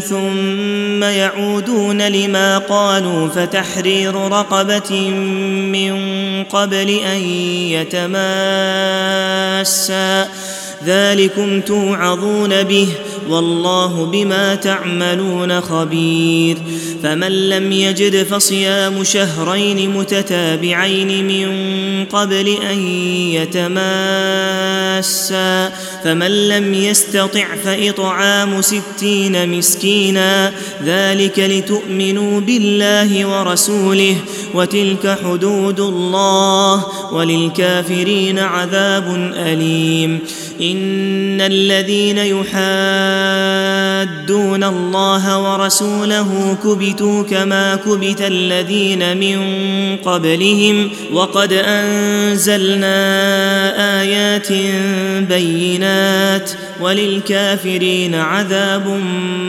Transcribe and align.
ثم 0.00 1.02
يعودون 1.02 2.08
لما 2.08 2.58
قالوا 2.58 3.28
فتحرير 3.28 4.14
رقبة 4.14 5.10
من 5.72 5.94
قبل 6.44 6.90
أن 6.90 7.20
يتماسا. 9.60 10.28
ذلكم 10.86 11.60
توعظون 11.60 12.62
به 12.62 12.88
والله 13.28 14.04
بما 14.04 14.54
تعملون 14.54 15.60
خبير. 15.60 16.56
فمن 17.02 17.48
لم 17.48 17.72
يجد 17.72 18.22
فصيام 18.22 19.04
شهرين 19.04 19.90
متتابعين 19.90 21.26
من 21.26 21.48
قبل 22.04 22.56
أن 22.70 22.86
يتماسا. 23.32 23.72
فمن 26.04 26.48
لم 26.48 26.74
يستطع 26.74 27.44
فإطعام 27.64 28.62
ستين 28.62 29.58
مسكينا 29.58 30.52
ذلك 30.84 31.38
لتؤمنوا 31.38 32.40
بالله 32.40 33.26
ورسوله 33.26 34.16
وتلك 34.54 35.18
حدود 35.24 35.80
الله 35.80 36.84
وللكافرين 37.12 38.38
عذاب 38.38 39.32
أليم 39.36 40.18
إن 40.60 41.40
الذين 41.40 42.18
يحادون 42.18 42.54
الله 44.64 45.38
ورسوله 45.38 46.56
كبتوا 46.64 47.22
كما 47.22 47.76
كبت 47.76 48.20
الذين 48.20 49.16
من 49.16 49.38
قبلهم 49.96 50.90
وقد 51.12 51.52
أنزلنا 51.52 52.94
آيات 54.00 54.48
بينات 55.28 56.50
وللكافرين 56.80 58.14
عذاب 58.14 58.88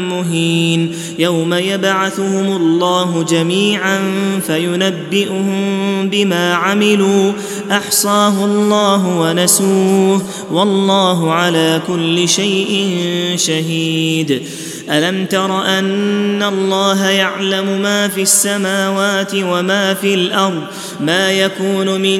مهين 0.09 0.95
يوم 1.19 1.53
يبعثهم 1.53 2.55
الله 2.55 3.23
جميعا 3.23 3.99
فينبئهم 4.47 6.09
بما 6.09 6.53
عملوا 6.53 7.31
أحصاه 7.71 8.45
الله 8.45 9.07
ونسوه 9.19 10.21
والله 10.51 10.94
على 11.31 11.81
كل 11.87 12.29
شيء 12.29 12.93
شهيد. 13.35 14.41
ألم 14.89 15.25
تر 15.25 15.65
أن 15.65 16.43
الله 16.43 17.09
يعلم 17.09 17.81
ما 17.81 18.07
في 18.07 18.21
السماوات 18.21 19.31
وما 19.35 19.93
في 19.93 20.13
الأرض؟ 20.13 20.63
ما 20.99 21.31
يكون 21.31 22.01
من 22.01 22.19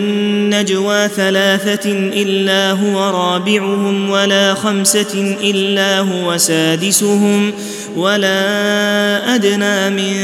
نجوى 0.50 1.08
ثلاثة 1.08 1.92
إلا 1.92 2.72
هو 2.72 3.00
رابعهم 3.00 4.10
ولا 4.10 4.54
خمسة 4.54 5.38
إلا 5.42 6.00
هو 6.00 6.38
سادسهم 6.38 7.54
ولا 7.96 9.36
أدنى 9.36 9.90
من 9.90 10.16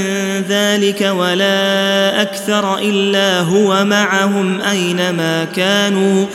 ذلك 0.49 1.01
ولا 1.17 2.21
أكثر 2.21 2.77
إلا 2.77 3.39
هو 3.39 3.85
معهم 3.85 4.61
أينما 4.61 5.45
كانوا. 5.55 6.25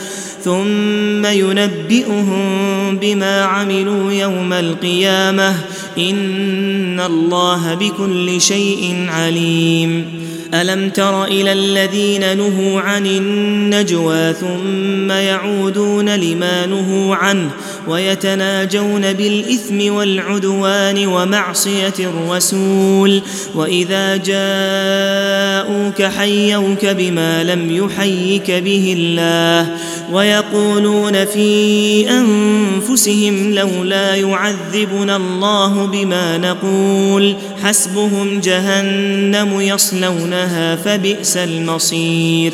ثم 0.43 1.25
ينبئهم 1.25 2.97
بما 2.97 3.41
عملوا 3.41 4.11
يوم 4.11 4.53
القيامة. 4.53 5.55
إن 5.97 6.99
الله 6.99 7.73
بكل 7.73 8.41
شيء 8.41 9.05
عليم. 9.09 10.05
ألم 10.53 10.89
تر 10.89 11.23
إلى 11.23 11.51
الذين 11.51 12.37
نهوا 12.37 12.81
عن 12.81 13.05
النجوى 13.05 14.33
ثم 14.33 15.11
يعودون 15.11 16.15
لما 16.15 16.65
نهوا 16.65 17.15
عنه 17.15 17.49
ويتناجون 17.87 19.13
بالإثم 19.13 19.93
والعدوان 19.93 21.07
ومعصية 21.07 21.93
الرسول. 21.99 23.21
وإذا 23.55 24.15
جاءوك 24.17 26.01
حيوك 26.01 26.85
بما 26.85 27.43
لم 27.43 27.75
يحيك 27.75 28.51
به 28.51 28.95
الله. 28.97 29.77
ويقولون 30.11 31.25
في 31.25 32.09
أنفسهم 32.09 33.53
لولا 33.53 34.15
يعذبنا 34.15 35.15
الله 35.15 35.85
بما 35.85 36.37
نقول. 36.37 37.35
حسبهم 37.63 38.39
جهنم 38.39 39.61
يصلونها 39.61 40.75
فبئس 40.75 41.37
المصير. 41.37 42.53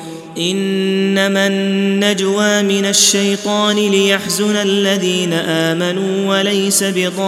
إنما 0.37 1.47
النجوى 1.47 2.61
من 2.61 2.85
الشيطان 2.85 3.75
ليحزن 3.75 4.55
الذين 4.55 5.33
آمنوا 5.33 6.37
وليس 6.37 6.83
بضارهم 6.83 7.25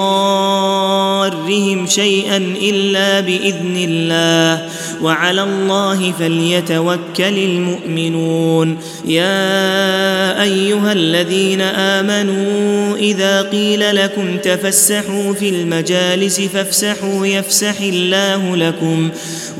شيئا 1.87 2.37
إلا 2.61 3.19
بإذن 3.19 3.75
الله. 3.89 4.69
وعلى 5.01 5.43
الله 5.43 6.13
فليتوكل 6.19 6.97
المؤمنون. 7.19 8.77
يا 9.05 10.43
أيها 10.43 10.93
الذين 10.93 11.61
آمنوا 11.61 12.97
إذا 12.97 13.41
قيل 13.41 13.95
لكم 13.95 14.37
تفسحوا 14.37 15.33
في 15.33 15.49
المجالس 15.49 16.41
فافسحوا 16.41 17.25
يفسح 17.25 17.81
الله 17.81 18.55
لكم. 18.55 19.09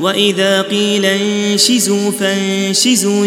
وإذا 0.00 0.62
قيل 0.62 1.04
انشزوا 1.04 2.10
فانشزوا 2.10 3.26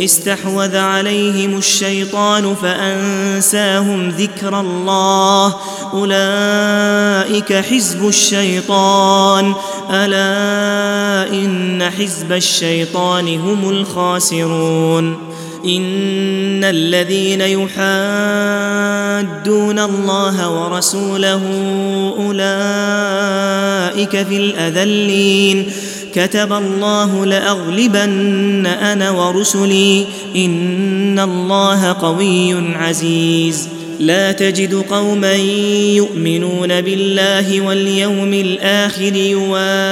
استحوذ 0.00 0.76
عليهم 0.76 1.58
الشيطان 1.58 2.54
فأنساهم 2.54 4.08
ذكر 4.08 4.60
الله. 4.60 5.54
أولئك 5.92 7.52
حزب 7.52 8.08
الشيطان. 8.08 9.54
ألا 9.90 11.32
إن 11.32 11.90
حزب 11.98 12.32
الشيطان 12.32 13.40
هم 13.40 13.70
الخاسرون. 13.70 15.28
إن 15.64 16.64
الذين 16.64 17.40
يحادون 17.40 17.78
الله 19.78 20.50
ورسوله 20.50 21.42
أولئك 22.18 24.10
في 24.26 24.36
الأذلين. 24.36 25.72
كتب 26.18 26.52
الله 26.52 27.26
لأغلبن 27.26 28.66
أنا 28.66 29.10
ورسلي 29.10 30.06
إن 30.36 31.18
الله 31.18 31.92
قوي 31.92 32.74
عزيز. 32.76 33.77
لا 33.98 34.32
تجد 34.32 34.74
قوما 34.74 35.34
يؤمنون 35.94 36.80
بالله 36.80 37.60
واليوم 37.60 38.34
الآخر 38.34 39.14
يوادون 39.16 39.88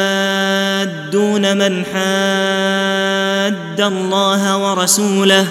من 1.56 1.84
حاد 1.84 3.80
الله 3.80 4.58
ورسوله 4.58 5.46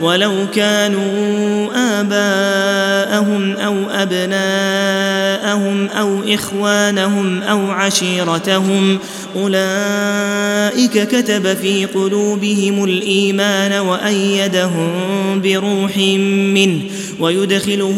ولو 0.00 0.32
كانوا 0.54 1.68
آباءهم 2.00 3.56
أو 3.56 3.76
أبناءهم 3.90 5.88
أو 5.88 6.20
إخوانهم 6.28 7.42
أو 7.42 7.70
عشيرتهم 7.70 8.98
أولئك 9.36 11.08
كتب 11.08 11.54
في 11.54 11.84
قلوبهم 11.84 12.84
الإيمان 12.84 13.72
وأيدهم 13.72 14.90
بروح 15.40 15.96
منه 16.54 16.80
ويدخلهم 17.20 17.97